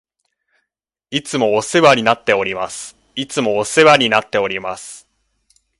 [1.11, 2.97] いつもお世話になっております。
[3.13, 5.07] いつもお世話になっております。